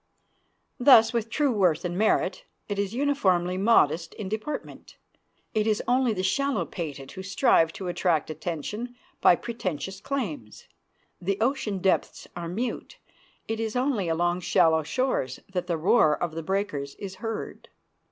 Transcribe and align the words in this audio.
Thus 0.79 1.13
with 1.13 1.29
true 1.29 1.51
worth 1.51 1.85
and 1.85 1.95
merit: 1.95 2.45
it 2.67 2.79
is 2.79 2.95
uniformly 2.95 3.55
modest 3.55 4.15
in 4.15 4.29
deportment. 4.29 4.97
It 5.53 5.67
is 5.67 5.83
only 5.87 6.11
the 6.11 6.23
shallow 6.23 6.65
pated 6.65 7.11
who 7.11 7.21
strive 7.21 7.71
to 7.73 7.87
attract 7.87 8.31
attention 8.31 8.95
by 9.21 9.35
pretentious 9.35 9.99
claims. 9.99 10.67
The 11.21 11.39
ocean 11.39 11.77
depths 11.77 12.27
are 12.35 12.47
mute; 12.49 12.97
it 13.47 13.59
is 13.59 13.75
only 13.75 14.07
along 14.09 14.39
shallow 14.39 14.81
shores 14.81 15.39
that 15.53 15.67
the 15.67 15.77
roar 15.77 16.17
of 16.17 16.33
the 16.33 16.41
breakers 16.41 16.95
is 16.95 17.17
heard. 17.21 17.69